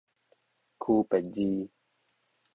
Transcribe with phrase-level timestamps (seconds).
[0.79, 1.69] 區別字